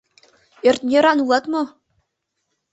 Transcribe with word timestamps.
Ӧртньӧран 0.67 1.17
улыт 1.23 1.45
мо? 1.51 1.63